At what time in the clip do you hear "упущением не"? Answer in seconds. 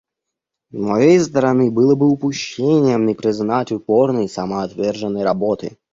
2.09-3.13